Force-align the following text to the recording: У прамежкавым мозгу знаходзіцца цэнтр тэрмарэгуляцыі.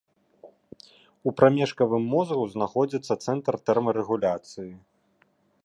У 1.29 1.33
прамежкавым 1.41 2.03
мозгу 2.13 2.43
знаходзіцца 2.55 3.13
цэнтр 3.27 3.53
тэрмарэгуляцыі. 3.69 4.69